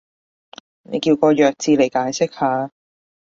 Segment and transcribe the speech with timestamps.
[0.81, 2.71] 你叫個弱智嚟解釋下